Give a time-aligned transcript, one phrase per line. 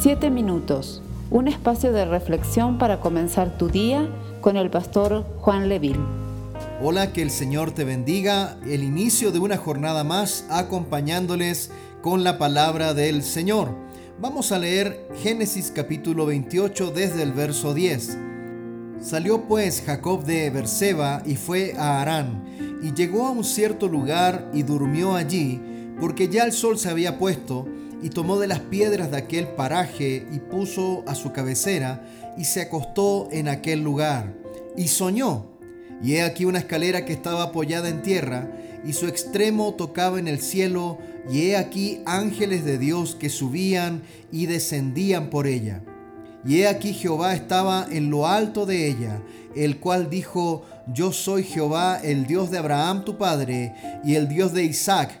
[0.00, 4.08] Siete minutos, un espacio de reflexión para comenzar tu día
[4.40, 5.98] con el pastor Juan Leville.
[6.80, 8.58] Hola, que el Señor te bendiga.
[8.64, 13.74] El inicio de una jornada más acompañándoles con la palabra del Señor.
[14.20, 18.18] Vamos a leer Génesis capítulo 28 desde el verso 10.
[19.00, 22.44] Salió pues Jacob de Berseba y fue a Harán,
[22.84, 25.60] y llegó a un cierto lugar y durmió allí,
[26.00, 27.66] porque ya el sol se había puesto,
[28.02, 32.02] y tomó de las piedras de aquel paraje y puso a su cabecera
[32.36, 34.34] y se acostó en aquel lugar
[34.76, 35.46] y soñó.
[36.02, 38.52] Y he aquí una escalera que estaba apoyada en tierra
[38.84, 40.98] y su extremo tocaba en el cielo
[41.30, 45.82] y he aquí ángeles de Dios que subían y descendían por ella.
[46.46, 49.20] Y he aquí Jehová estaba en lo alto de ella,
[49.56, 53.74] el cual dijo, Yo soy Jehová, el Dios de Abraham tu padre,
[54.04, 55.20] y el Dios de Isaac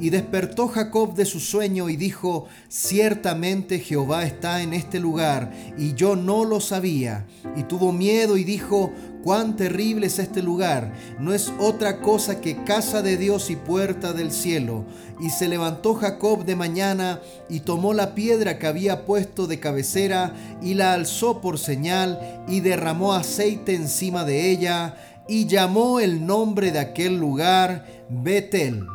[0.00, 5.94] Y despertó Jacob de su sueño y dijo, ciertamente Jehová está en este lugar, y
[5.94, 7.26] yo no lo sabía.
[7.54, 12.64] Y tuvo miedo y dijo, cuán terrible es este lugar, no es otra cosa que
[12.64, 14.84] casa de Dios y puerta del cielo.
[15.20, 20.34] Y se levantó Jacob de mañana y tomó la piedra que había puesto de cabecera
[20.62, 24.96] y la alzó por señal y derramó aceite encima de ella
[25.28, 28.86] y llamó el nombre de aquel lugar Betel.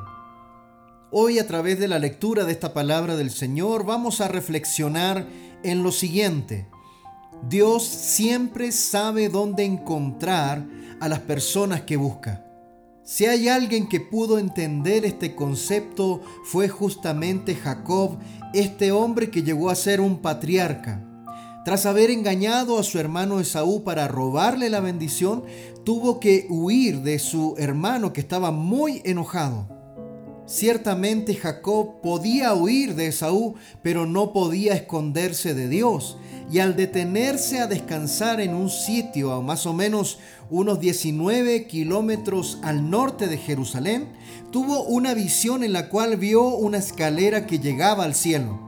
[1.18, 5.26] Hoy a través de la lectura de esta palabra del Señor vamos a reflexionar
[5.64, 6.68] en lo siguiente.
[7.48, 10.68] Dios siempre sabe dónde encontrar
[11.00, 12.46] a las personas que busca.
[13.06, 18.18] Si hay alguien que pudo entender este concepto fue justamente Jacob,
[18.54, 21.02] este hombre que llegó a ser un patriarca.
[21.64, 25.46] Tras haber engañado a su hermano Esaú para robarle la bendición,
[25.86, 29.75] tuvo que huir de su hermano que estaba muy enojado.
[30.48, 36.18] Ciertamente Jacob podía huir de Esaú, pero no podía esconderse de Dios.
[36.52, 40.20] Y al detenerse a descansar en un sitio a más o menos
[40.52, 44.10] unos 19 kilómetros al norte de Jerusalén,
[44.52, 48.65] tuvo una visión en la cual vio una escalera que llegaba al cielo.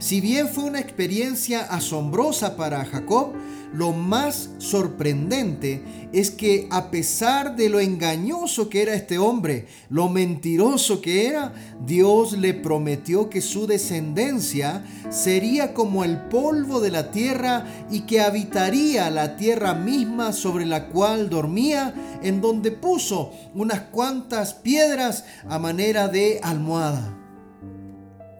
[0.00, 3.34] Si bien fue una experiencia asombrosa para Jacob,
[3.74, 10.08] lo más sorprendente es que a pesar de lo engañoso que era este hombre, lo
[10.08, 11.52] mentiroso que era,
[11.84, 18.22] Dios le prometió que su descendencia sería como el polvo de la tierra y que
[18.22, 25.58] habitaría la tierra misma sobre la cual dormía, en donde puso unas cuantas piedras a
[25.58, 27.19] manera de almohada.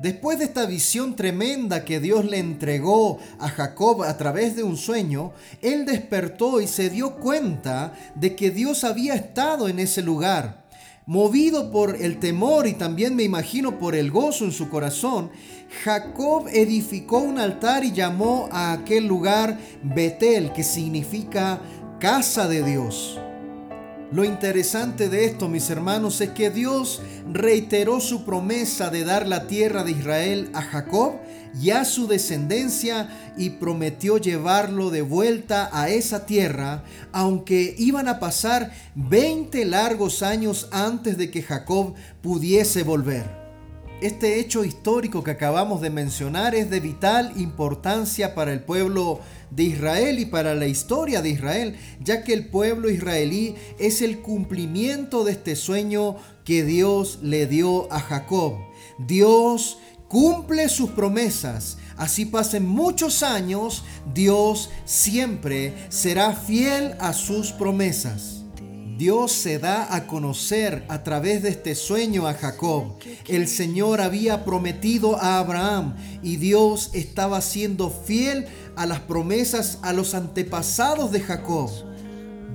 [0.00, 4.78] Después de esta visión tremenda que Dios le entregó a Jacob a través de un
[4.78, 10.64] sueño, él despertó y se dio cuenta de que Dios había estado en ese lugar.
[11.04, 15.30] Movido por el temor y también me imagino por el gozo en su corazón,
[15.84, 21.60] Jacob edificó un altar y llamó a aquel lugar Betel, que significa
[21.98, 23.20] casa de Dios.
[24.12, 27.00] Lo interesante de esto, mis hermanos, es que Dios
[27.32, 31.14] reiteró su promesa de dar la tierra de Israel a Jacob
[31.60, 36.82] y a su descendencia y prometió llevarlo de vuelta a esa tierra,
[37.12, 43.49] aunque iban a pasar 20 largos años antes de que Jacob pudiese volver.
[44.00, 49.64] Este hecho histórico que acabamos de mencionar es de vital importancia para el pueblo de
[49.64, 55.22] Israel y para la historia de Israel, ya que el pueblo israelí es el cumplimiento
[55.24, 56.16] de este sueño
[56.46, 58.54] que Dios le dio a Jacob.
[58.98, 59.76] Dios
[60.08, 61.76] cumple sus promesas.
[61.98, 63.84] Así pasen muchos años,
[64.14, 68.39] Dios siempre será fiel a sus promesas.
[69.00, 72.98] Dios se da a conocer a través de este sueño a Jacob.
[73.28, 78.44] El Señor había prometido a Abraham y Dios estaba siendo fiel
[78.76, 81.70] a las promesas a los antepasados de Jacob.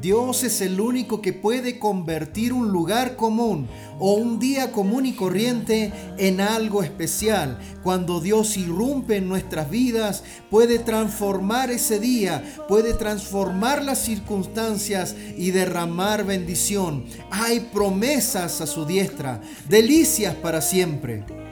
[0.06, 3.68] Dios es el único que puede convertir un lugar común
[3.98, 7.58] o un día común y corriente en algo especial.
[7.82, 15.50] Cuando Dios irrumpe en nuestras vidas, puede transformar ese día, puede transformar las circunstancias y
[15.50, 17.06] derramar bendición.
[17.32, 21.45] Hay promesas a su diestra, delicias para siempre.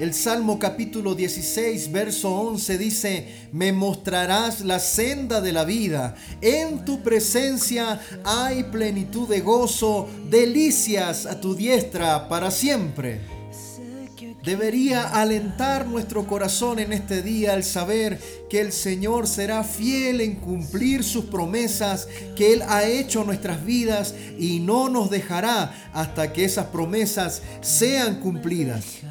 [0.00, 6.84] El Salmo capítulo 16, verso 11 dice, me mostrarás la senda de la vida, en
[6.84, 13.20] tu presencia hay plenitud de gozo, delicias a tu diestra para siempre.
[14.44, 18.18] Debería alentar nuestro corazón en este día el saber
[18.50, 24.12] que el Señor será fiel en cumplir sus promesas que Él ha hecho nuestras vidas
[24.40, 29.04] y no nos dejará hasta que esas promesas sean cumplidas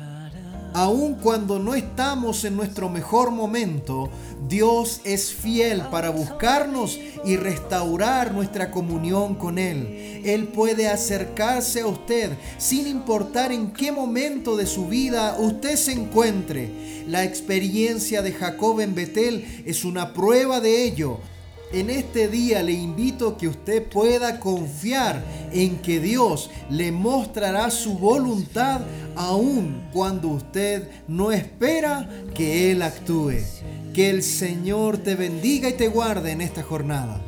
[0.73, 4.09] aun cuando no estamos en nuestro mejor momento,
[4.47, 10.21] Dios es fiel para buscarnos y restaurar nuestra comunión con Él.
[10.25, 15.93] Él puede acercarse a usted sin importar en qué momento de su vida usted se
[15.93, 17.03] encuentre.
[17.07, 21.19] La experiencia de Jacob en Betel es una prueba de ello.
[21.73, 27.71] En este día le invito a que usted pueda confiar en que Dios le mostrará
[27.71, 28.81] su voluntad
[29.15, 33.39] aun cuando usted no espera que Él actúe.
[33.91, 37.19] Que el Señor te bendiga y te guarde en esta jornada.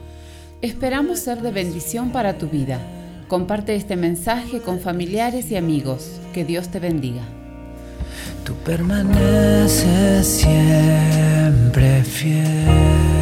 [0.62, 2.80] Esperamos ser de bendición para tu vida.
[3.28, 6.20] Comparte este mensaje con familiares y amigos.
[6.36, 7.24] Que Dios te bendiga.
[8.44, 13.15] Tú permaneces siempre fiel.